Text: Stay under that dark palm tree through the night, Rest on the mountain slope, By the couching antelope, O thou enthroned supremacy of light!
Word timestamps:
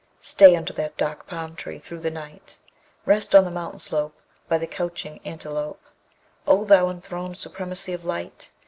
Stay 0.19 0.55
under 0.55 0.73
that 0.73 0.97
dark 0.97 1.27
palm 1.27 1.55
tree 1.55 1.77
through 1.77 1.99
the 1.99 2.09
night, 2.09 2.57
Rest 3.05 3.35
on 3.35 3.45
the 3.45 3.51
mountain 3.51 3.77
slope, 3.77 4.15
By 4.49 4.57
the 4.57 4.65
couching 4.65 5.19
antelope, 5.25 5.83
O 6.47 6.63
thou 6.65 6.89
enthroned 6.89 7.37
supremacy 7.37 7.93
of 7.93 8.03
light! 8.03 8.49